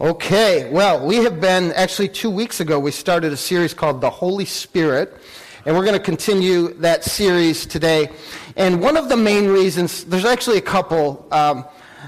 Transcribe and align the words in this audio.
Okay, 0.00 0.68
well, 0.72 1.06
we 1.06 1.18
have 1.18 1.40
been, 1.40 1.70
actually, 1.74 2.08
two 2.08 2.28
weeks 2.28 2.58
ago, 2.58 2.80
we 2.80 2.90
started 2.90 3.32
a 3.32 3.36
series 3.36 3.72
called 3.72 4.00
The 4.00 4.10
Holy 4.10 4.44
Spirit, 4.44 5.16
and 5.64 5.76
we're 5.76 5.84
going 5.84 5.96
to 5.96 6.02
continue 6.02 6.74
that 6.78 7.04
series 7.04 7.64
today. 7.64 8.10
And 8.56 8.82
one 8.82 8.96
of 8.96 9.08
the 9.08 9.16
main 9.16 9.46
reasons, 9.46 10.02
there's 10.02 10.24
actually 10.24 10.58
a 10.58 10.62
couple 10.62 11.28
um, 11.30 11.64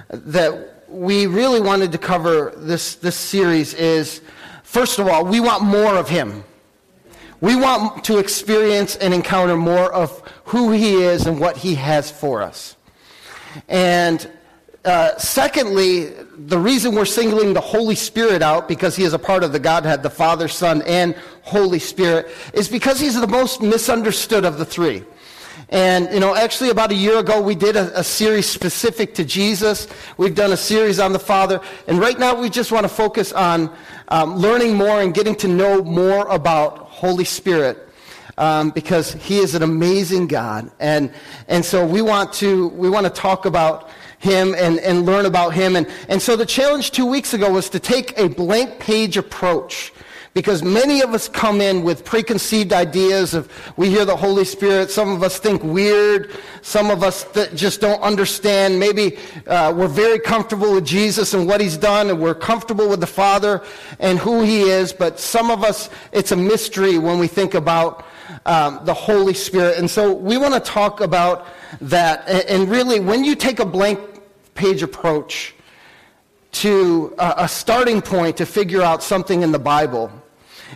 that 0.08 0.82
we 0.88 1.28
really 1.28 1.60
wanted 1.60 1.92
to 1.92 1.98
cover 1.98 2.52
this, 2.56 2.96
this 2.96 3.14
series 3.14 3.72
is, 3.74 4.20
first 4.64 4.98
of 4.98 5.06
all, 5.06 5.24
we 5.24 5.38
want 5.38 5.62
more 5.62 5.94
of 5.94 6.08
Him. 6.08 6.42
We 7.40 7.54
want 7.54 8.02
to 8.06 8.18
experience 8.18 8.96
and 8.96 9.14
encounter 9.14 9.56
more 9.56 9.92
of 9.92 10.28
who 10.46 10.72
He 10.72 11.04
is 11.04 11.24
and 11.24 11.38
what 11.38 11.56
He 11.58 11.76
has 11.76 12.10
for 12.10 12.42
us. 12.42 12.74
And 13.68 14.28
uh, 14.86 15.18
secondly, 15.18 16.12
the 16.38 16.58
reason 16.58 16.94
we're 16.94 17.04
singling 17.04 17.52
the 17.52 17.60
Holy 17.60 17.96
Spirit 17.96 18.40
out, 18.40 18.68
because 18.68 18.94
he 18.94 19.02
is 19.02 19.12
a 19.12 19.18
part 19.18 19.42
of 19.42 19.50
the 19.50 19.58
Godhead, 19.58 20.04
the 20.04 20.10
Father, 20.10 20.46
Son, 20.46 20.80
and 20.82 21.16
Holy 21.42 21.80
Spirit, 21.80 22.28
is 22.52 22.68
because 22.68 23.00
he's 23.00 23.20
the 23.20 23.26
most 23.26 23.60
misunderstood 23.60 24.44
of 24.44 24.58
the 24.58 24.64
three. 24.64 25.02
And, 25.70 26.08
you 26.12 26.20
know, 26.20 26.36
actually 26.36 26.70
about 26.70 26.92
a 26.92 26.94
year 26.94 27.18
ago, 27.18 27.40
we 27.42 27.56
did 27.56 27.74
a, 27.74 27.98
a, 27.98 28.04
series 28.04 28.48
specific 28.48 29.14
to 29.14 29.24
Jesus. 29.24 29.88
We've 30.16 30.36
done 30.36 30.52
a 30.52 30.56
series 30.56 31.00
on 31.00 31.12
the 31.12 31.18
Father. 31.18 31.60
And 31.88 31.98
right 31.98 32.16
now, 32.16 32.40
we 32.40 32.48
just 32.48 32.70
want 32.70 32.84
to 32.84 32.88
focus 32.88 33.32
on 33.32 33.74
um, 34.06 34.36
learning 34.36 34.76
more 34.76 35.00
and 35.02 35.12
getting 35.12 35.34
to 35.36 35.48
know 35.48 35.82
more 35.82 36.28
about 36.28 36.78
Holy 36.78 37.24
Spirit. 37.24 37.82
Um, 38.38 38.68
because 38.68 39.14
he 39.14 39.38
is 39.38 39.54
an 39.54 39.62
amazing 39.62 40.26
God. 40.26 40.70
And, 40.78 41.10
and 41.48 41.64
so 41.64 41.86
we 41.86 42.02
want 42.02 42.34
to, 42.34 42.68
we 42.68 42.90
want 42.90 43.06
to 43.06 43.10
talk 43.10 43.46
about 43.46 43.88
him 44.26 44.54
and, 44.64 44.78
and 44.80 45.06
learn 45.06 45.24
about 45.26 45.54
him. 45.54 45.76
And, 45.76 45.86
and 46.08 46.20
so 46.20 46.36
the 46.36 46.46
challenge 46.58 46.90
two 46.90 47.06
weeks 47.06 47.34
ago 47.34 47.48
was 47.50 47.70
to 47.70 47.80
take 47.80 48.18
a 48.18 48.26
blank 48.28 48.78
page 48.78 49.16
approach. 49.16 49.92
Because 50.34 50.62
many 50.62 51.00
of 51.00 51.14
us 51.14 51.30
come 51.30 51.62
in 51.62 51.82
with 51.82 52.04
preconceived 52.04 52.70
ideas 52.74 53.32
of, 53.32 53.50
we 53.78 53.88
hear 53.88 54.04
the 54.04 54.20
Holy 54.26 54.44
Spirit, 54.44 54.90
some 54.90 55.08
of 55.16 55.22
us 55.22 55.38
think 55.38 55.64
weird, 55.64 56.30
some 56.60 56.90
of 56.90 57.02
us 57.02 57.24
that 57.36 57.54
just 57.54 57.80
don't 57.80 58.02
understand. 58.02 58.78
Maybe 58.78 59.16
uh, 59.46 59.72
we're 59.74 59.88
very 59.88 60.20
comfortable 60.20 60.74
with 60.74 60.84
Jesus 60.84 61.32
and 61.32 61.48
what 61.48 61.62
he's 61.62 61.78
done, 61.78 62.10
and 62.10 62.20
we're 62.20 62.34
comfortable 62.34 62.86
with 62.86 63.00
the 63.00 63.06
Father 63.06 63.62
and 63.98 64.18
who 64.18 64.42
he 64.42 64.60
is, 64.68 64.92
but 64.92 65.18
some 65.18 65.50
of 65.50 65.64
us, 65.64 65.88
it's 66.12 66.32
a 66.32 66.36
mystery 66.36 66.98
when 66.98 67.18
we 67.18 67.28
think 67.28 67.54
about 67.54 68.04
um, 68.44 68.80
the 68.84 68.92
Holy 69.08 69.32
Spirit. 69.32 69.78
And 69.78 69.88
so 69.90 70.12
we 70.12 70.36
want 70.36 70.52
to 70.52 70.60
talk 70.60 71.00
about 71.00 71.46
that. 71.80 72.28
And 72.28 72.68
really, 72.68 73.00
when 73.00 73.24
you 73.24 73.36
take 73.36 73.58
a 73.58 73.64
blank 73.64 74.00
page 74.56 74.82
approach 74.82 75.54
to 76.52 77.14
a 77.18 77.46
starting 77.46 78.00
point 78.00 78.38
to 78.38 78.46
figure 78.46 78.80
out 78.80 79.02
something 79.02 79.42
in 79.42 79.52
the 79.52 79.58
Bible, 79.58 80.10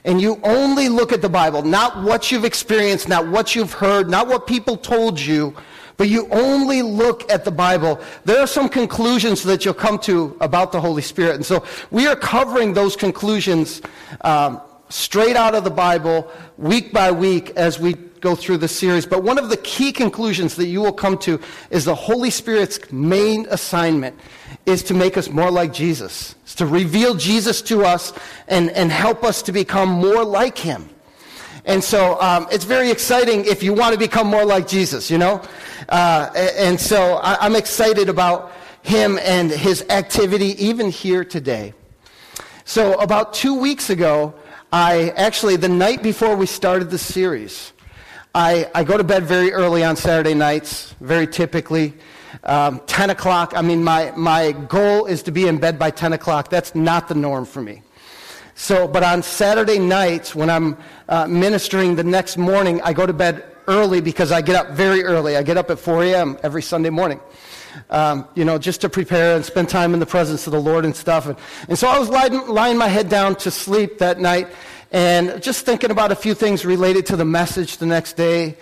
and 0.04 0.20
you 0.20 0.38
only 0.44 0.88
look 0.88 1.10
at 1.12 1.22
the 1.22 1.28
Bible, 1.28 1.62
not 1.62 2.02
what 2.04 2.30
you've 2.30 2.44
experienced, 2.44 3.08
not 3.08 3.26
what 3.26 3.56
you've 3.56 3.72
heard, 3.72 4.10
not 4.10 4.28
what 4.28 4.46
people 4.46 4.76
told 4.76 5.18
you, 5.18 5.54
but 5.96 6.08
you 6.08 6.28
only 6.30 6.80
look 6.82 7.30
at 7.30 7.44
the 7.44 7.50
Bible, 7.50 8.00
there 8.24 8.40
are 8.40 8.46
some 8.46 8.68
conclusions 8.68 9.42
that 9.42 9.64
you'll 9.64 9.74
come 9.74 9.98
to 9.98 10.36
about 10.40 10.72
the 10.72 10.80
Holy 10.80 11.02
Spirit. 11.02 11.34
And 11.36 11.44
so 11.44 11.64
we 11.90 12.06
are 12.06 12.16
covering 12.16 12.72
those 12.72 12.96
conclusions 12.96 13.82
um, 14.22 14.60
straight 14.88 15.36
out 15.36 15.54
of 15.54 15.64
the 15.64 15.70
Bible, 15.70 16.30
week 16.56 16.92
by 16.92 17.10
week, 17.10 17.50
as 17.56 17.78
we 17.78 17.96
go 18.20 18.34
through 18.34 18.58
the 18.58 18.68
series. 18.68 19.06
But 19.06 19.22
one 19.22 19.38
of 19.38 19.48
the 19.48 19.56
key 19.56 19.92
conclusions 19.92 20.56
that 20.56 20.66
you 20.66 20.80
will 20.80 20.92
come 20.92 21.18
to 21.18 21.40
is 21.70 21.84
the 21.84 21.94
Holy 21.94 22.30
Spirit's 22.30 22.92
main 22.92 23.46
assignment 23.50 24.18
is 24.66 24.82
to 24.84 24.94
make 24.94 25.16
us 25.16 25.28
more 25.30 25.50
like 25.50 25.72
Jesus. 25.72 26.34
It's 26.42 26.54
to 26.56 26.66
reveal 26.66 27.14
Jesus 27.14 27.62
to 27.62 27.84
us 27.84 28.12
and, 28.48 28.70
and 28.70 28.90
help 28.90 29.24
us 29.24 29.42
to 29.42 29.52
become 29.52 29.88
more 29.88 30.24
like 30.24 30.58
him. 30.58 30.88
And 31.64 31.82
so 31.82 32.20
um, 32.20 32.46
it's 32.50 32.64
very 32.64 32.90
exciting 32.90 33.44
if 33.44 33.62
you 33.62 33.74
want 33.74 33.92
to 33.92 33.98
become 33.98 34.26
more 34.26 34.44
like 34.44 34.66
Jesus, 34.66 35.10
you 35.10 35.18
know? 35.18 35.42
Uh, 35.88 36.30
and 36.34 36.80
so 36.80 37.16
I, 37.16 37.36
I'm 37.44 37.56
excited 37.56 38.08
about 38.08 38.52
him 38.82 39.18
and 39.22 39.50
his 39.50 39.84
activity 39.90 40.62
even 40.64 40.90
here 40.90 41.24
today. 41.24 41.74
So 42.64 42.94
about 43.00 43.34
two 43.34 43.54
weeks 43.54 43.90
ago, 43.90 44.34
I 44.72 45.10
actually, 45.16 45.56
the 45.56 45.68
night 45.68 46.02
before 46.02 46.36
we 46.36 46.46
started 46.46 46.90
the 46.90 46.98
series, 46.98 47.72
I, 48.34 48.70
I 48.74 48.84
go 48.84 48.96
to 48.96 49.02
bed 49.02 49.24
very 49.24 49.52
early 49.52 49.82
on 49.82 49.96
Saturday 49.96 50.34
nights, 50.34 50.94
very 51.00 51.26
typically. 51.26 51.94
Um, 52.44 52.80
10 52.86 53.10
o'clock, 53.10 53.54
I 53.56 53.62
mean, 53.62 53.82
my, 53.82 54.12
my 54.16 54.52
goal 54.52 55.06
is 55.06 55.24
to 55.24 55.32
be 55.32 55.48
in 55.48 55.58
bed 55.58 55.78
by 55.80 55.90
10 55.90 56.12
o'clock. 56.12 56.48
That's 56.48 56.74
not 56.76 57.08
the 57.08 57.16
norm 57.16 57.44
for 57.44 57.60
me. 57.60 57.82
So, 58.54 58.86
but 58.86 59.02
on 59.02 59.22
Saturday 59.22 59.80
nights, 59.80 60.34
when 60.34 60.48
I'm 60.48 60.76
uh, 61.08 61.26
ministering 61.26 61.96
the 61.96 62.04
next 62.04 62.36
morning, 62.36 62.80
I 62.82 62.92
go 62.92 63.04
to 63.04 63.12
bed 63.12 63.44
early 63.66 64.00
because 64.00 64.30
I 64.30 64.42
get 64.42 64.54
up 64.54 64.70
very 64.70 65.02
early. 65.02 65.36
I 65.36 65.42
get 65.42 65.56
up 65.56 65.70
at 65.70 65.80
4 65.80 66.04
a.m. 66.04 66.38
every 66.42 66.62
Sunday 66.62 66.90
morning. 66.90 67.20
Um, 67.88 68.28
you 68.34 68.44
know, 68.44 68.58
just 68.58 68.80
to 68.82 68.88
prepare 68.88 69.34
and 69.34 69.44
spend 69.44 69.68
time 69.68 69.92
in 69.94 70.00
the 70.00 70.06
presence 70.06 70.46
of 70.46 70.52
the 70.52 70.60
Lord 70.60 70.84
and 70.84 70.94
stuff. 70.94 71.26
And, 71.26 71.36
and 71.68 71.78
so 71.78 71.88
I 71.88 71.98
was 71.98 72.08
lying, 72.08 72.46
lying 72.46 72.76
my 72.76 72.88
head 72.88 73.08
down 73.08 73.34
to 73.36 73.50
sleep 73.50 73.98
that 73.98 74.20
night, 74.20 74.48
and 74.92 75.42
just 75.42 75.64
thinking 75.64 75.90
about 75.90 76.12
a 76.12 76.16
few 76.16 76.34
things 76.34 76.64
related 76.64 77.06
to 77.06 77.16
the 77.16 77.24
message 77.24 77.76
the 77.78 77.86
next 77.86 78.14
day. 78.14 78.56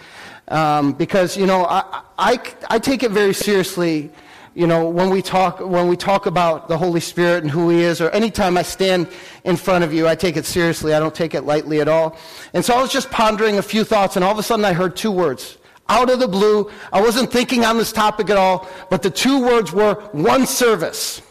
Um, 0.49 0.93
because, 0.93 1.37
you 1.37 1.47
know, 1.47 1.67
I, 1.67 2.03
I, 2.19 2.41
I 2.71 2.79
take 2.79 3.03
it 3.03 3.11
very 3.11 3.35
seriously 3.35 4.11
you 4.59 4.67
know, 4.67 4.89
when 4.89 5.09
we 5.11 5.23
talk 5.23 5.61
when 5.61 5.87
we 5.87 5.97
talk 5.97 6.27
about 6.27 6.67
the 6.67 6.77
Holy 6.77 6.99
Spirit 6.99 7.45
and 7.45 7.51
who 7.51 7.71
He 7.71 7.83
is, 7.83 8.01
or 8.01 8.11
anytime 8.11 8.57
I 8.57 8.63
stand 8.63 9.07
in 9.45 9.55
front 9.57 9.85
of 9.85 9.93
you, 9.95 10.09
I 10.09 10.17
take 10.17 10.37
it 10.37 10.45
seriously. 10.45 10.95
I 10.95 10.99
don't 10.99 11.15
take 11.15 11.35
it 11.35 11.43
lightly 11.43 11.81
at 11.81 11.87
all. 11.87 12.17
And 12.53 12.65
so 12.65 12.75
I 12.75 12.83
was 12.83 12.93
just 12.93 13.09
pondering 13.09 13.59
a 13.59 13.63
few 13.63 13.85
thoughts, 13.85 14.17
and 14.17 14.25
all 14.25 14.33
of 14.33 14.39
a 14.39 14.43
sudden 14.43 14.65
I 14.65 14.73
heard 14.73 14.97
two 14.97 15.13
words 15.13 15.59
out 15.89 16.11
of 16.11 16.19
the 16.19 16.27
blue. 16.27 16.73
I 16.93 17.01
wasn't 17.01 17.31
thinking 17.31 17.65
on 17.65 17.79
this 17.79 17.93
topic 17.93 18.31
at 18.31 18.37
all, 18.37 18.69
but 18.91 19.03
the 19.03 19.11
two 19.11 19.41
words 19.43 19.73
were 19.73 19.95
one 20.11 20.45
service. 20.45 21.23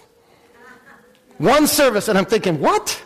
One 1.38 1.68
service, 1.68 2.08
and 2.08 2.18
I'm 2.18 2.26
thinking, 2.26 2.62
what? 2.62 3.04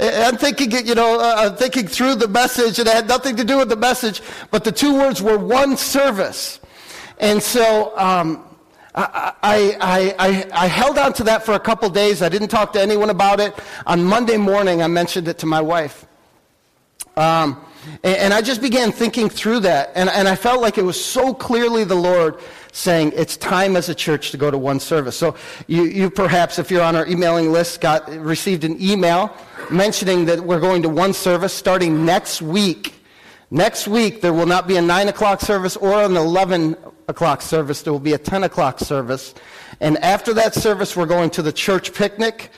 I'm 0.00 0.36
thinking, 0.36 0.86
you 0.86 0.94
know, 0.94 1.18
uh, 1.18 1.34
I'm 1.38 1.56
thinking 1.56 1.88
through 1.88 2.16
the 2.16 2.28
message, 2.28 2.78
and 2.78 2.86
it 2.88 2.94
had 2.94 3.08
nothing 3.08 3.36
to 3.36 3.44
do 3.44 3.58
with 3.58 3.68
the 3.68 3.76
message, 3.76 4.22
but 4.50 4.62
the 4.62 4.72
two 4.72 4.94
words 4.94 5.20
were 5.20 5.36
one 5.38 5.76
service. 5.76 6.60
And 7.18 7.42
so 7.42 7.96
um, 7.98 8.44
I, 8.94 9.34
I, 9.42 10.14
I, 10.18 10.50
I, 10.52 10.66
held 10.68 10.98
on 10.98 11.12
to 11.14 11.24
that 11.24 11.44
for 11.44 11.54
a 11.54 11.58
couple 11.58 11.90
days. 11.90 12.22
I 12.22 12.28
didn't 12.28 12.48
talk 12.48 12.72
to 12.74 12.80
anyone 12.80 13.10
about 13.10 13.40
it. 13.40 13.54
On 13.86 14.04
Monday 14.04 14.36
morning, 14.36 14.82
I 14.82 14.86
mentioned 14.86 15.26
it 15.26 15.38
to 15.38 15.46
my 15.46 15.60
wife. 15.60 16.06
Um, 17.16 17.64
and, 18.04 18.16
and, 18.16 18.34
I 18.34 18.40
just 18.40 18.60
began 18.60 18.92
thinking 18.92 19.28
through 19.28 19.60
that, 19.60 19.90
and, 19.96 20.08
and 20.08 20.28
I 20.28 20.36
felt 20.36 20.60
like 20.60 20.78
it 20.78 20.84
was 20.84 21.02
so 21.02 21.34
clearly 21.34 21.82
the 21.82 21.96
Lord 21.96 22.38
saying 22.72 23.12
it's 23.16 23.36
time 23.36 23.74
as 23.76 23.88
a 23.88 23.94
church 23.94 24.30
to 24.30 24.36
go 24.36 24.50
to 24.50 24.58
one 24.58 24.78
service. 24.78 25.16
So 25.16 25.34
you, 25.66 25.84
you 25.84 26.10
perhaps, 26.10 26.60
if 26.60 26.70
you're 26.70 26.82
on 26.82 26.94
our 26.94 27.06
emailing 27.06 27.50
list, 27.50 27.80
got 27.80 28.08
received 28.08 28.62
an 28.62 28.80
email 28.80 29.34
mentioning 29.70 30.24
that 30.26 30.40
we're 30.40 30.60
going 30.60 30.82
to 30.82 30.88
one 30.88 31.12
service 31.12 31.52
starting 31.52 32.04
next 32.04 32.42
week. 32.42 32.94
Next 33.50 33.88
week, 33.88 34.20
there 34.20 34.32
will 34.32 34.46
not 34.46 34.68
be 34.68 34.76
a 34.76 34.82
9 34.82 35.08
o'clock 35.08 35.40
service 35.40 35.76
or 35.76 36.02
an 36.02 36.16
11 36.16 36.76
o'clock 37.08 37.40
service. 37.40 37.82
There 37.82 37.92
will 37.92 38.00
be 38.00 38.12
a 38.12 38.18
10 38.18 38.44
o'clock 38.44 38.78
service. 38.78 39.34
And 39.80 39.96
after 39.98 40.34
that 40.34 40.54
service, 40.54 40.96
we're 40.96 41.06
going 41.06 41.30
to 41.30 41.42
the 41.42 41.52
church 41.52 41.94
picnic. 41.94 42.50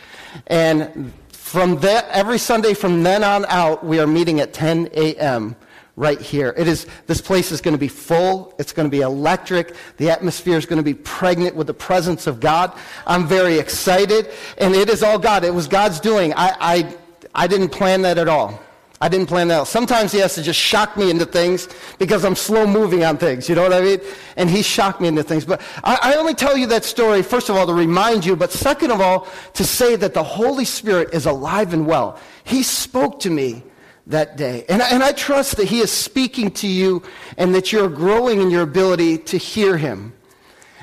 And 0.48 1.12
from 1.28 1.78
that, 1.81 2.09
every 2.09 2.38
Sunday 2.38 2.75
from 2.75 3.03
then 3.03 3.22
on 3.22 3.44
out, 3.47 3.84
we 3.84 4.00
are 4.00 4.06
meeting 4.06 4.41
at 4.41 4.53
10 4.53 4.88
a.m 4.94 5.56
right 6.00 6.21
here. 6.21 6.54
It 6.56 6.66
is, 6.66 6.87
this 7.06 7.21
place 7.21 7.53
is 7.53 7.60
going 7.60 7.75
to 7.75 7.78
be 7.78 7.87
full. 7.87 8.54
It's 8.59 8.72
going 8.72 8.87
to 8.87 8.91
be 8.91 9.03
electric. 9.03 9.75
The 9.98 10.09
atmosphere 10.09 10.56
is 10.56 10.65
going 10.65 10.78
to 10.78 10.82
be 10.82 10.94
pregnant 10.94 11.54
with 11.54 11.66
the 11.66 11.74
presence 11.74 12.27
of 12.27 12.41
God. 12.41 12.72
I'm 13.06 13.27
very 13.27 13.59
excited. 13.59 14.30
And 14.56 14.74
it 14.74 14.89
is 14.89 15.03
all 15.03 15.18
God. 15.18 15.45
It 15.45 15.53
was 15.53 15.68
God's 15.68 16.01
doing. 16.01 16.33
I, 16.33 16.56
I, 16.59 16.97
I 17.34 17.47
didn't 17.47 17.71
plan 17.71 18.03
that 18.03 18.18
at 18.18 18.28
all. 18.28 18.60
I 19.03 19.09
didn't 19.09 19.28
plan 19.28 19.48
that. 19.48 19.66
Sometimes 19.66 20.12
he 20.12 20.18
has 20.18 20.34
to 20.34 20.42
just 20.42 20.60
shock 20.60 20.94
me 20.94 21.10
into 21.10 21.24
things 21.24 21.68
because 21.98 22.22
I'm 22.22 22.36
slow 22.36 22.66
moving 22.66 23.03
on 23.03 23.16
things. 23.16 23.48
You 23.48 23.54
know 23.54 23.62
what 23.62 23.72
I 23.72 23.80
mean? 23.80 24.00
And 24.36 24.50
he 24.50 24.60
shocked 24.60 25.00
me 25.00 25.09
into 25.09 25.22
things. 25.22 25.47
But 25.47 25.62
I, 25.82 25.98
I, 26.03 26.15
only 26.16 26.34
tell 26.34 26.54
you 26.54 26.66
that 26.66 26.84
story, 26.84 27.22
first 27.22 27.48
of 27.48 27.56
all, 27.56 27.66
to 27.66 27.72
remind 27.72 28.27
you, 28.27 28.36
but 28.36 28.53
second 28.53 28.91
of 28.91 29.00
all, 29.00 29.27
to 29.54 29.65
say 29.65 29.97
that 29.97 30.12
the 30.12 30.22
Holy 30.22 30.66
Spirit 30.66 31.15
is 31.15 31.24
alive 31.24 31.72
and 31.72 31.86
well. 31.86 32.21
He 32.44 32.62
spoke 32.62 33.21
to 33.21 33.30
me 33.30 33.62
that 34.06 34.36
day. 34.36 34.66
And, 34.68 34.82
and 34.82 35.03
I 35.03 35.12
trust 35.12 35.56
that 35.56 35.66
He 35.66 35.78
is 35.78 35.91
speaking 35.91 36.50
to 36.53 36.66
you 36.66 37.03
and 37.38 37.54
that 37.54 37.72
you're 37.72 37.88
growing 37.88 38.42
in 38.42 38.50
your 38.50 38.62
ability 38.62 39.16
to 39.18 39.38
hear 39.38 39.78
Him. 39.78 40.12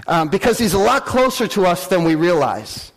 Um, 0.07 0.29
because 0.29 0.57
He's 0.57 0.73
a 0.73 0.79
lot 0.79 1.05
closer 1.05 1.47
to 1.49 1.67
us 1.67 1.85
than 1.85 2.03
we 2.03 2.15
realize. 2.15 2.91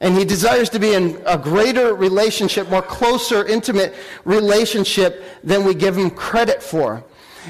And 0.00 0.16
He 0.16 0.24
desires 0.24 0.70
to 0.70 0.78
be 0.78 0.94
in 0.94 1.20
a 1.26 1.36
greater 1.36 1.94
relationship, 1.94 2.68
more 2.70 2.82
closer, 2.82 3.46
intimate 3.46 3.94
relationship 4.24 5.24
than 5.42 5.64
we 5.64 5.74
give 5.74 5.96
Him 5.96 6.10
credit 6.10 6.62
for. 6.62 7.04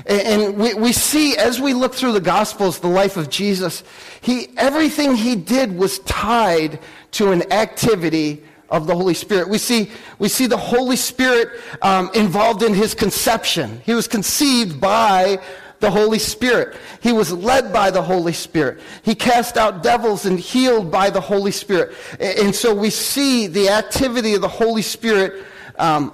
And 0.06 0.56
we, 0.56 0.75
we 0.75 0.93
see 0.93 1.37
as 1.37 1.61
we 1.61 1.75
look 1.75 1.95
through 1.95 2.12
the 2.12 2.21
Gospels, 2.21 2.79
the 2.79 2.89
life 2.89 3.17
of 3.17 3.29
Jesus, 3.29 3.83
he, 4.21 4.49
everything 4.56 5.17
he 5.17 5.35
did 5.35 5.77
was 5.77 5.99
tied 6.00 6.79
to 7.12 7.33
an 7.33 7.50
activity 7.53 8.43
of 8.71 8.87
the 8.87 8.95
Holy 8.95 9.15
Spirit. 9.15 9.49
We 9.49 9.59
see, 9.59 9.91
we 10.19 10.29
see 10.29 10.47
the 10.47 10.56
Holy 10.56 10.97
Spirit 10.97 11.49
um, 11.83 12.11
involved 12.15 12.62
in 12.62 12.75
his 12.75 12.95
conception. 12.95 13.81
He 13.85 13.95
was 13.95 14.06
conceived 14.06 14.81
by 14.81 15.41
the 15.80 15.90
Holy 15.90 16.19
Spirit. 16.19 16.76
He 17.02 17.12
was 17.12 17.32
led 17.32 17.72
by 17.72 17.90
the 17.90 18.02
Holy 18.02 18.32
Spirit. 18.32 18.80
He 19.02 19.14
cast 19.14 19.56
out 19.56 19.82
devils 19.82 20.26
and 20.26 20.38
healed 20.38 20.90
by 20.90 21.10
the 21.10 21.20
Holy 21.20 21.52
Spirit. 21.52 21.94
And 22.19 22.54
so 22.54 22.75
we 22.75 22.90
see 22.90 23.46
the 23.46 23.69
activity 23.69 24.34
of 24.34 24.40
the 24.40 24.48
Holy 24.48 24.82
Spirit 24.82 25.44
um, 25.78 26.12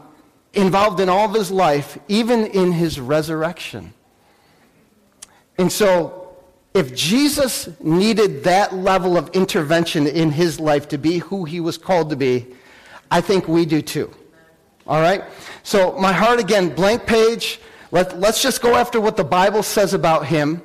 involved 0.52 1.00
in 1.00 1.08
all 1.08 1.28
of 1.28 1.34
his 1.34 1.50
life, 1.50 1.98
even 2.08 2.46
in 2.46 2.72
his 2.72 3.00
resurrection. 3.00 3.94
And 5.58 5.70
so 5.70 6.24
if 6.74 6.92
Jesus 6.94 7.68
needed 7.80 8.44
that 8.44 8.74
level 8.74 9.16
of 9.16 9.28
intervention 9.30 10.08
in 10.08 10.32
his 10.32 10.58
life 10.58 10.88
to 10.88 10.98
be 10.98 11.18
who 11.18 11.44
he 11.44 11.60
was 11.60 11.78
called 11.78 12.10
to 12.10 12.16
be, 12.16 12.46
I 13.10 13.20
think 13.20 13.46
we 13.46 13.64
do 13.64 13.80
too. 13.80 14.12
All 14.86 15.00
right? 15.00 15.22
So, 15.62 15.92
my 15.92 16.12
heart 16.12 16.40
again, 16.40 16.74
blank 16.74 17.06
page. 17.06 17.60
Let, 17.94 18.18
let's 18.18 18.42
just 18.42 18.60
go 18.60 18.74
after 18.74 19.00
what 19.00 19.16
the 19.16 19.22
Bible 19.22 19.62
says 19.62 19.94
about 19.94 20.26
him 20.26 20.60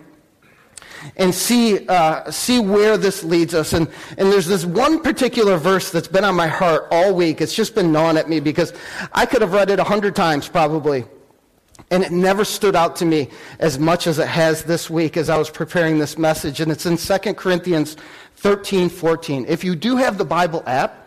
and 1.16 1.34
see, 1.34 1.88
uh, 1.88 2.32
see 2.32 2.60
where 2.60 2.98
this 2.98 3.24
leads 3.24 3.54
us. 3.54 3.74
And, 3.74 3.88
and 4.18 4.32
there's 4.32 4.48
this 4.48 4.66
one 4.66 5.04
particular 5.04 5.56
verse 5.56 5.92
that's 5.92 6.08
been 6.08 6.24
on 6.24 6.34
my 6.34 6.48
heart 6.48 6.88
all 6.90 7.14
week. 7.14 7.40
It's 7.40 7.54
just 7.54 7.76
been 7.76 7.92
gnawing 7.92 8.18
at 8.18 8.28
me 8.30 8.40
because 8.40 8.74
I 9.12 9.28
could 9.28 9.44
have 9.44 9.54
read 9.54 9.70
it 9.70 9.78
a 9.78 9.84
hundred 9.84 10.16
times 10.16 10.50
probably. 10.50 11.06
And 11.92 12.02
it 12.02 12.12
never 12.12 12.44
stood 12.44 12.76
out 12.76 12.96
to 12.96 13.06
me 13.06 13.30
as 13.60 13.78
much 13.78 14.08
as 14.08 14.18
it 14.18 14.28
has 14.28 14.64
this 14.64 14.90
week 14.90 15.16
as 15.16 15.30
I 15.30 15.38
was 15.38 15.52
preparing 15.52 16.00
this 16.00 16.18
message. 16.18 16.62
And 16.62 16.72
it's 16.72 16.88
in 16.88 16.98
2 16.98 17.36
Corinthians 17.36 17.96
13, 18.38 18.90
14. 18.90 19.46
If 19.48 19.64
you 19.64 19.76
do 19.76 19.98
have 19.98 20.18
the 20.18 20.26
Bible 20.26 20.64
app, 20.66 20.99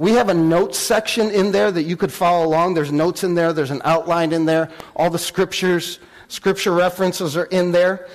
we 0.00 0.12
have 0.12 0.30
a 0.30 0.34
notes 0.34 0.78
section 0.78 1.30
in 1.30 1.52
there 1.52 1.70
that 1.70 1.82
you 1.82 1.94
could 1.94 2.10
follow 2.10 2.46
along. 2.46 2.72
There's 2.72 2.90
notes 2.90 3.22
in 3.22 3.34
there, 3.34 3.52
there's 3.52 3.70
an 3.70 3.82
outline 3.84 4.32
in 4.32 4.46
there. 4.46 4.70
All 4.96 5.10
the 5.10 5.18
scriptures, 5.18 5.98
scripture 6.28 6.72
references 6.72 7.36
are 7.36 7.44
in 7.44 7.70
there. 7.70 8.08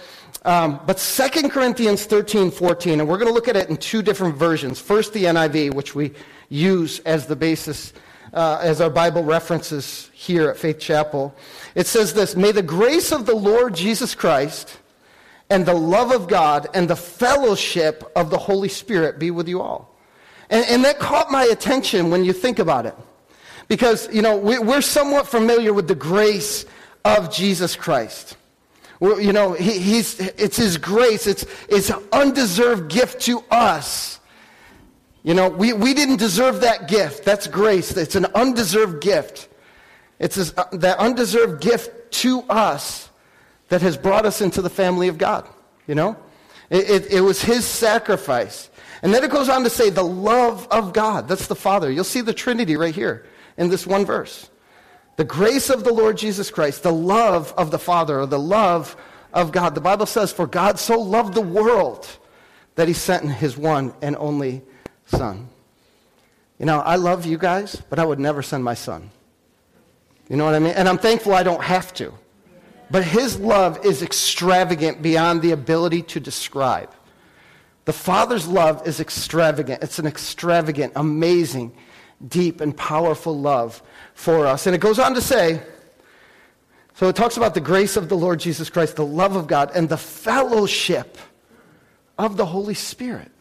Um, 0.46 0.80
but 0.88 0.98
2 0.98 1.48
Corinthians 1.48 2.06
13, 2.06 2.50
14, 2.50 3.02
and 3.02 3.08
we're 3.08 3.20
going 3.20 3.28
to 3.28 3.34
look 3.36 3.48
at 3.48 3.56
it 3.56 3.70
in 3.70 3.78
two 3.78 4.02
different 4.02 4.36
versions. 4.36 4.80
First, 4.80 5.14
the 5.14 5.26
NIV, 5.26 5.76
which 5.76 5.94
we 5.94 6.14
use 6.50 7.02
as 7.02 7.28
the 7.28 7.36
basis, 7.36 7.94
uh, 8.34 8.58
as 8.64 8.82
our 8.82 8.90
Bible 8.90 9.24
references 9.24 10.10
here 10.12 10.50
at 10.50 10.58
Faith 10.58 10.80
Chapel. 10.80 11.36
It 11.76 11.86
says 11.86 12.16
this 12.16 12.36
May 12.36 12.52
the 12.52 12.64
grace 12.64 13.12
of 13.12 13.28
the 13.28 13.36
Lord 13.36 13.76
Jesus 13.76 14.16
Christ 14.16 14.80
and 15.52 15.68
the 15.68 15.76
love 15.76 16.12
of 16.12 16.28
God 16.28 16.68
and 16.74 16.90
the 16.90 16.96
fellowship 16.96 18.12
of 18.16 18.32
the 18.32 18.40
Holy 18.40 18.70
Spirit 18.70 19.20
be 19.20 19.30
with 19.30 19.48
you 19.48 19.62
all. 19.62 19.95
And, 20.50 20.66
and 20.68 20.86
that 20.86 21.00
caught 21.00 21.32
my 21.32 21.44
attention 21.46 22.10
when 22.10 22.24
you 22.24 22.34
think 22.34 22.60
about 22.60 22.86
it. 22.86 22.96
Because, 23.68 24.14
you 24.14 24.22
know, 24.22 24.38
we, 24.38 24.60
we're 24.60 24.82
somewhat 24.82 25.28
familiar 25.28 25.74
with 25.74 25.88
the 25.88 25.96
grace 25.96 26.66
of 27.04 27.34
Jesus 27.34 27.76
Christ. 27.76 28.38
We're, 29.00 29.20
you 29.20 29.34
know, 29.34 29.54
he, 29.54 29.80
he's, 29.80 30.20
it's 30.20 30.58
His 30.58 30.78
grace, 30.78 31.28
it's, 31.28 31.46
it's 31.68 31.90
an 31.90 32.04
undeserved 32.12 32.92
gift 32.92 33.22
to 33.22 33.44
us. 33.52 34.20
You 35.24 35.34
know, 35.34 35.50
we, 35.50 35.74
we 35.74 35.96
didn't 35.96 36.18
deserve 36.18 36.62
that 36.62 36.88
gift. 36.88 37.26
That's 37.26 37.48
grace. 37.48 37.98
It's 37.98 38.16
an 38.16 38.26
undeserved 38.36 39.02
gift. 39.02 39.50
It's 40.20 40.38
uh, 40.38 40.66
that 40.74 41.00
undeserved 41.00 41.64
gift 41.64 42.12
to 42.22 42.42
us 42.44 43.10
that 43.70 43.82
has 43.82 43.98
brought 43.98 44.26
us 44.26 44.42
into 44.42 44.62
the 44.62 44.70
family 44.70 45.08
of 45.08 45.18
God. 45.18 45.50
You 45.88 45.96
know? 45.96 46.18
It, 46.70 46.90
it, 46.90 47.12
it, 47.12 47.22
was 47.22 47.42
his 47.42 47.66
sacrifice. 47.66 48.70
And 49.02 49.14
then 49.14 49.24
it 49.24 49.32
goes 49.32 49.50
on 49.50 49.64
to 49.64 49.70
say 49.70 49.90
the 49.90 50.04
love 50.04 50.68
of 50.72 50.94
God. 50.94 51.28
That's 51.28 51.48
the 51.48 51.56
Father. 51.56 51.92
You'll 51.92 52.04
see 52.04 52.22
the 52.22 52.34
Trinity 52.34 52.76
right 52.76 52.96
here 52.96 53.26
in 53.58 53.70
this 53.70 53.86
one 53.86 54.06
verse. 54.06 54.50
The 55.18 55.24
grace 55.24 55.70
of 55.70 55.84
the 55.84 55.94
Lord 55.94 56.18
Jesus 56.18 56.52
Christ, 56.52 56.84
the 56.84 56.94
love 56.94 57.54
of 57.58 57.72
the 57.72 57.80
Father, 57.80 58.20
or 58.20 58.26
the 58.26 58.40
love 58.40 58.96
of 59.34 59.52
God. 59.52 59.76
The 59.76 59.82
Bible 59.82 60.06
says, 60.06 60.32
For 60.32 60.48
God 60.48 60.80
so 60.80 61.00
loved 61.00 61.34
the 61.34 61.42
world 61.42 62.08
that 62.76 62.88
he 62.88 62.94
sent 62.94 63.32
his 63.32 63.58
one 63.58 63.94
and 64.02 64.16
only 64.18 64.62
Son. 65.06 65.50
You 66.60 66.66
know, 66.66 66.80
I 66.80 66.96
love 66.96 67.26
you 67.26 67.38
guys, 67.38 67.82
but 67.90 68.00
I 68.00 68.06
would 68.06 68.20
never 68.20 68.42
send 68.42 68.64
my 68.64 68.76
son. 68.76 69.12
You 70.30 70.38
know 70.38 70.46
what 70.46 70.56
I 70.56 70.60
mean? 70.60 70.74
And 70.74 70.88
I'm 70.88 70.98
thankful 70.98 71.34
I 71.34 71.44
don't 71.44 71.64
have 71.64 71.94
to. 71.96 72.14
But 72.90 73.04
his 73.04 73.40
love 73.40 73.86
is 73.86 74.02
extravagant 74.02 75.02
beyond 75.02 75.42
the 75.42 75.52
ability 75.52 76.04
to 76.04 76.20
describe. 76.20 76.92
The 77.86 77.94
Father's 77.94 78.48
love 78.48 78.88
is 78.88 79.00
extravagant. 79.00 79.84
It's 79.84 80.00
an 80.00 80.08
extravagant, 80.08 80.94
amazing, 80.96 81.76
deep, 82.28 82.60
and 82.60 82.76
powerful 82.76 83.40
love 83.40 83.82
for 84.16 84.48
us. 84.48 84.66
And 84.66 84.76
it 84.76 84.80
goes 84.82 85.00
on 85.00 85.14
to 85.14 85.22
say, 85.22 85.62
so 86.96 87.10
it 87.10 87.16
talks 87.16 87.38
about 87.38 87.54
the 87.54 87.62
grace 87.62 87.98
of 87.98 88.10
the 88.10 88.16
Lord 88.18 88.40
Jesus 88.40 88.70
Christ, 88.70 88.96
the 88.96 89.06
love 89.06 89.36
of 89.36 89.48
God, 89.48 89.72
and 89.76 89.88
the 89.88 89.98
fellowship 89.98 91.18
of 92.18 92.38
the 92.38 92.46
Holy 92.46 92.74
Spirit. 92.74 93.32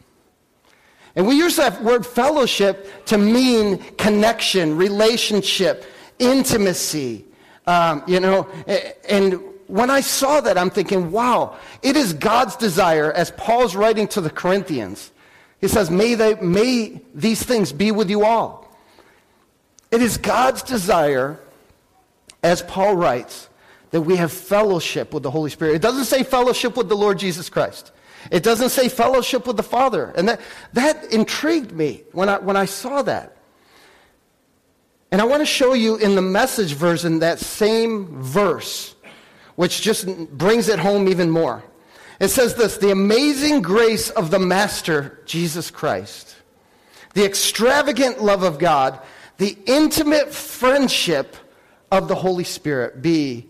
And 1.15 1.25
we 1.25 1.37
use 1.37 1.55
that 1.55 1.81
word 1.81 2.05
fellowship 2.05 3.05
to 3.05 3.17
mean 3.17 3.77
connection, 3.95 4.75
relationship, 4.77 5.85
intimacy. 6.19 7.25
Um, 7.65 8.03
you 8.05 8.19
know, 8.19 8.47
and 9.09 9.39
when 9.67 9.89
I 9.89 10.01
saw 10.01 10.41
that, 10.41 10.57
I'm 10.57 10.69
thinking, 10.69 11.11
wow, 11.11 11.57
it 11.81 11.95
is 11.95 12.13
God's 12.13 12.55
desire, 12.55 13.11
as 13.11 13.31
Paul's 13.31 13.75
writing 13.75 14.07
to 14.09 14.21
the 14.21 14.29
Corinthians. 14.29 15.11
He 15.59 15.67
says, 15.67 15.89
may, 15.89 16.15
they, 16.15 16.35
may 16.35 17.01
these 17.13 17.43
things 17.43 17.71
be 17.71 17.91
with 17.91 18.09
you 18.09 18.23
all. 18.23 18.65
It 19.91 20.01
is 20.01 20.17
God's 20.17 20.61
desire, 20.63 21.39
as 22.43 22.61
Paul 22.61 22.95
writes, 22.95 23.49
that 23.91 24.01
we 24.01 24.17
have 24.17 24.31
fellowship 24.31 25.13
with 25.13 25.23
the 25.23 25.31
Holy 25.31 25.49
Spirit. 25.49 25.75
It 25.75 25.81
doesn't 25.81 26.05
say 26.05 26.23
fellowship 26.23 26.75
with 26.75 26.89
the 26.89 26.97
Lord 26.97 27.17
Jesus 27.17 27.49
Christ. 27.49 27.91
It 28.31 28.43
doesn't 28.43 28.69
say 28.69 28.89
fellowship 28.89 29.47
with 29.47 29.57
the 29.57 29.63
Father. 29.63 30.11
And 30.15 30.27
that, 30.29 30.41
that 30.73 31.13
intrigued 31.13 31.71
me 31.71 32.03
when 32.11 32.27
I, 32.27 32.39
when 32.39 32.57
I 32.57 32.65
saw 32.65 33.01
that. 33.03 33.37
And 35.11 35.21
I 35.21 35.25
want 35.25 35.41
to 35.41 35.45
show 35.45 35.73
you 35.73 35.95
in 35.97 36.15
the 36.15 36.21
message 36.21 36.73
version 36.73 37.19
that 37.19 37.39
same 37.39 38.21
verse, 38.21 38.94
which 39.55 39.81
just 39.81 40.07
brings 40.37 40.67
it 40.67 40.79
home 40.79 41.07
even 41.07 41.29
more. 41.29 41.63
It 42.19 42.29
says 42.29 42.55
this 42.55 42.77
The 42.77 42.91
amazing 42.91 43.61
grace 43.61 44.09
of 44.09 44.31
the 44.31 44.39
Master, 44.39 45.19
Jesus 45.25 45.71
Christ, 45.71 46.35
the 47.13 47.25
extravagant 47.25 48.21
love 48.21 48.43
of 48.43 48.59
God, 48.59 48.99
the 49.37 49.57
intimate 49.65 50.33
friendship 50.33 51.35
of 51.91 52.07
the 52.07 52.15
Holy 52.15 52.43
Spirit 52.43 53.01
be 53.01 53.47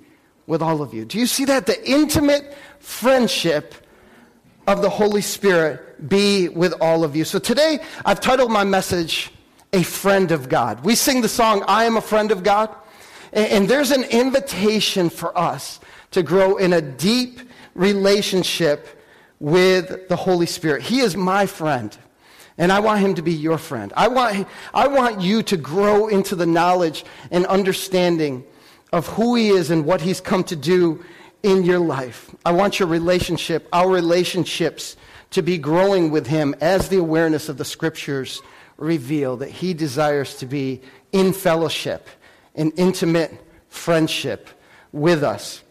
with 0.48 0.62
all 0.62 0.82
of 0.82 0.94
you. 0.94 1.06
Do 1.06 1.18
you 1.20 1.26
see 1.26 1.46
that? 1.46 1.66
The 1.66 1.90
intimate 1.90 2.56
friendship 2.80 3.74
of 4.68 4.82
the 4.82 4.90
Holy 4.90 5.22
Spirit 5.22 6.08
be 6.10 6.50
with 6.50 6.74
all 6.82 7.04
of 7.04 7.16
you. 7.16 7.24
So 7.24 7.40
today, 7.40 7.80
I've 8.04 8.20
titled 8.20 8.52
my 8.52 8.64
message, 8.64 9.32
a 9.74 9.84
friend 9.84 10.32
of 10.32 10.50
God. 10.50 10.84
We 10.84 10.96
sing 10.96 11.22
the 11.22 11.30
song, 11.30 11.64
I 11.68 11.86
am 11.86 11.98
a 11.98 12.02
friend 12.02 12.32
of 12.32 12.44
God. 12.44 12.76
And, 13.34 13.68
there's 13.68 13.92
an 13.92 14.04
invitation 14.06 15.10
for 15.10 15.38
us 15.38 15.82
to 16.16 16.24
grow 16.24 16.56
in 16.56 16.72
a 16.72 16.82
deep 16.82 17.42
relationship 17.74 19.02
with 19.42 20.08
the 20.08 20.16
Holy 20.16 20.46
Spirit. 20.46 20.82
He 20.82 21.02
is 21.02 21.18
my 21.18 21.46
friend. 21.46 21.96
And 22.58 22.72
I 22.72 22.80
want 22.80 23.02
him 23.02 23.16
to 23.16 23.22
be 23.22 23.34
your 23.34 23.58
friend. 23.58 23.92
I 23.98 24.08
want, 24.08 24.48
I 24.74 24.88
want 24.88 25.20
you 25.20 25.44
to 25.44 25.58
grow 25.58 26.08
into 26.08 26.38
the 26.38 26.46
knowledge 26.46 27.04
and 27.32 27.46
understanding 27.48 28.46
of 28.94 29.08
who 29.08 29.36
he 29.36 29.50
is 29.50 29.72
and 29.72 29.86
what 29.86 30.00
he's 30.00 30.22
come 30.22 30.46
to 30.46 30.56
do 30.56 31.04
in 31.44 31.66
your 31.66 31.80
life. 31.80 32.34
I 32.46 32.54
want 32.54 32.80
your 32.80 32.88
relationship, 32.88 33.68
our 33.74 33.90
relationships, 33.90 34.96
to 35.32 35.42
be 35.42 35.58
growing 35.58 36.12
with 36.12 36.28
him 36.28 36.56
as 36.62 36.88
the 36.88 36.98
awareness 36.98 37.50
of 37.50 37.58
the 37.58 37.66
scriptures 37.66 38.42
reveal 38.78 39.36
that 39.38 39.50
he 39.50 39.74
desires 39.74 40.38
to 40.38 40.46
be 40.46 40.82
in 41.12 41.34
fellowship, 41.34 42.08
in 42.54 42.72
intimate 42.78 43.34
friendship 43.68 44.48
with 44.94 45.22
us. 45.22 45.62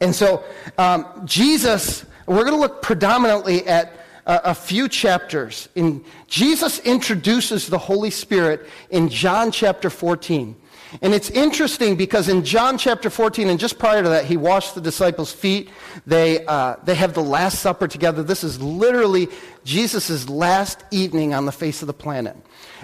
And 0.00 0.14
so, 0.14 0.44
um, 0.76 1.06
Jesus, 1.24 2.04
we're 2.26 2.44
going 2.44 2.54
to 2.54 2.60
look 2.60 2.82
predominantly 2.82 3.66
at 3.66 3.98
a, 4.26 4.50
a 4.50 4.54
few 4.54 4.88
chapters. 4.88 5.68
In, 5.74 6.04
Jesus 6.28 6.78
introduces 6.80 7.68
the 7.68 7.78
Holy 7.78 8.10
Spirit 8.10 8.68
in 8.90 9.08
John 9.08 9.50
chapter 9.50 9.90
14. 9.90 10.54
And 11.02 11.12
it's 11.12 11.30
interesting 11.30 11.96
because 11.96 12.28
in 12.28 12.44
John 12.44 12.78
chapter 12.78 13.10
14, 13.10 13.48
and 13.48 13.60
just 13.60 13.78
prior 13.78 14.02
to 14.02 14.08
that, 14.08 14.24
he 14.24 14.36
washed 14.36 14.74
the 14.74 14.80
disciples' 14.80 15.32
feet. 15.32 15.68
They, 16.06 16.46
uh, 16.46 16.76
they 16.84 16.94
have 16.94 17.12
the 17.12 17.22
Last 17.22 17.58
Supper 17.58 17.86
together. 17.88 18.22
This 18.22 18.42
is 18.42 18.60
literally 18.62 19.28
Jesus' 19.64 20.28
last 20.28 20.84
evening 20.90 21.34
on 21.34 21.44
the 21.44 21.52
face 21.52 21.82
of 21.82 21.88
the 21.88 21.92
planet. 21.92 22.36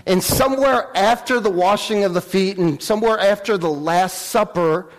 And 0.07 0.23
somewhere 0.23 0.91
after 0.95 1.41
the 1.41 1.51
washing 1.51 2.05
of 2.05 2.13
the 2.13 2.21
feet 2.21 2.59
and 2.59 2.83
somewhere 2.83 3.19
after 3.19 3.57
the 3.57 3.71
Last 3.71 4.27
Supper, 4.27 4.91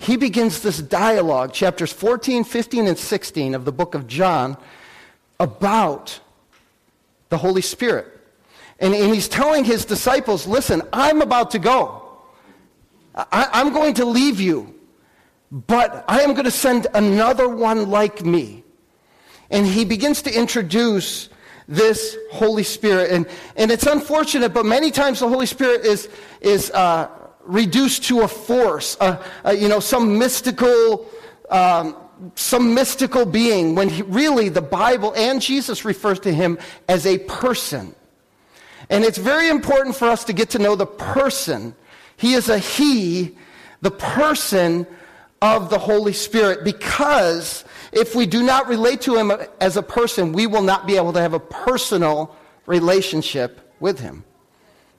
he 0.00 0.16
begins 0.16 0.62
this 0.62 0.78
dialogue, 0.78 1.52
chapters 1.52 1.92
14, 1.92 2.42
15, 2.44 2.86
and 2.86 2.96
16 2.96 3.54
of 3.54 3.66
the 3.66 3.70
book 3.70 3.94
of 3.94 4.06
John, 4.06 4.56
about 5.38 6.20
the 7.28 7.36
Holy 7.36 7.60
Spirit. 7.60 8.06
And, 8.78 8.94
and 8.94 9.14
he's 9.14 9.28
telling 9.28 9.62
his 9.62 9.84
disciples, 9.84 10.46
listen, 10.46 10.80
I'm 10.90 11.20
about 11.20 11.50
to 11.50 11.58
go. 11.58 12.16
I, 13.14 13.50
I'm 13.52 13.74
going 13.74 13.92
to 13.94 14.06
leave 14.06 14.40
you, 14.40 14.74
but 15.52 16.02
I 16.08 16.22
am 16.22 16.32
going 16.32 16.46
to 16.46 16.50
send 16.50 16.86
another 16.94 17.46
one 17.46 17.90
like 17.90 18.24
me. 18.24 18.64
And 19.50 19.66
he 19.66 19.84
begins 19.84 20.22
to 20.22 20.34
introduce 20.34 21.28
this 21.68 22.16
Holy 22.32 22.62
Spirit. 22.62 23.10
And, 23.10 23.26
and 23.54 23.70
it's 23.70 23.86
unfortunate, 23.86 24.54
but 24.54 24.64
many 24.64 24.90
times 24.90 25.20
the 25.20 25.28
Holy 25.28 25.44
Spirit 25.44 25.84
is, 25.84 26.08
is 26.40 26.70
uh, 26.70 27.10
reduced 27.44 28.04
to 28.04 28.20
a 28.20 28.28
force, 28.28 28.96
uh, 29.00 29.22
uh, 29.44 29.50
you 29.50 29.68
know, 29.68 29.80
some 29.80 30.18
mystical, 30.18 31.10
um, 31.50 31.96
some 32.34 32.74
mystical 32.74 33.24
being, 33.26 33.74
when 33.74 33.88
he, 33.88 34.02
really 34.02 34.48
the 34.48 34.62
Bible 34.62 35.12
and 35.16 35.40
Jesus 35.40 35.84
refers 35.84 36.20
to 36.20 36.32
him 36.32 36.58
as 36.88 37.06
a 37.06 37.18
person. 37.18 37.94
And 38.88 39.04
it's 39.04 39.18
very 39.18 39.48
important 39.48 39.96
for 39.96 40.08
us 40.08 40.24
to 40.24 40.32
get 40.32 40.50
to 40.50 40.58
know 40.58 40.74
the 40.74 40.86
person. 40.86 41.74
He 42.16 42.34
is 42.34 42.48
a 42.48 42.58
he, 42.58 43.36
the 43.80 43.90
person 43.90 44.86
of 45.40 45.70
the 45.70 45.78
Holy 45.78 46.12
Spirit, 46.12 46.64
because 46.64 47.64
if 47.92 48.14
we 48.14 48.26
do 48.26 48.42
not 48.42 48.68
relate 48.68 49.00
to 49.02 49.16
him 49.16 49.32
as 49.60 49.76
a 49.76 49.82
person, 49.82 50.32
we 50.32 50.46
will 50.46 50.62
not 50.62 50.86
be 50.86 50.96
able 50.96 51.12
to 51.14 51.20
have 51.20 51.32
a 51.32 51.40
personal 51.40 52.36
relationship 52.66 53.74
with 53.80 53.98
him. 53.98 54.24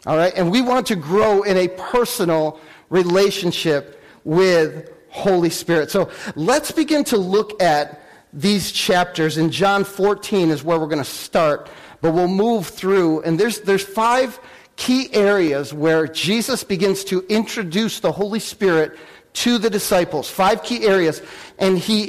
All 0.05 0.17
right? 0.17 0.33
And 0.35 0.51
we 0.51 0.61
want 0.61 0.87
to 0.87 0.95
grow 0.95 1.43
in 1.43 1.57
a 1.57 1.67
personal 1.67 2.59
relationship 2.89 4.01
with 4.23 4.91
Holy 5.09 5.49
Spirit. 5.49 5.91
So 5.91 6.09
let's 6.35 6.71
begin 6.71 7.03
to 7.05 7.17
look 7.17 7.61
at 7.61 8.01
these 8.33 8.71
chapters. 8.71 9.37
In 9.37 9.51
John 9.51 9.83
14 9.83 10.49
is 10.49 10.63
where 10.63 10.79
we're 10.79 10.87
going 10.87 10.97
to 10.99 11.03
start, 11.03 11.69
but 12.01 12.13
we'll 12.13 12.27
move 12.27 12.67
through. 12.67 13.21
And 13.21 13.39
there's, 13.39 13.61
there's 13.61 13.83
five 13.83 14.39
key 14.75 15.13
areas 15.13 15.73
where 15.73 16.07
Jesus 16.07 16.63
begins 16.63 17.03
to 17.05 17.25
introduce 17.27 17.99
the 17.99 18.11
Holy 18.11 18.39
Spirit 18.39 18.97
to 19.33 19.57
the 19.57 19.69
disciples. 19.69 20.29
Five 20.29 20.63
key 20.63 20.85
areas. 20.85 21.21
And 21.59 21.77
he 21.77 22.03